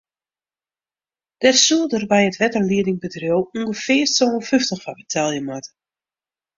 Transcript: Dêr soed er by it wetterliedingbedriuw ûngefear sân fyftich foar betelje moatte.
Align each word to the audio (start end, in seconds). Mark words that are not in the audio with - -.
Dêr 1.41 1.57
soed 1.65 1.91
er 1.99 2.05
by 2.11 2.21
it 2.29 2.39
wetterliedingbedriuw 2.41 3.41
ûngefear 3.61 4.07
sân 4.17 4.45
fyftich 4.49 4.81
foar 4.83 4.97
betelje 4.99 5.41
moatte. 5.47 5.71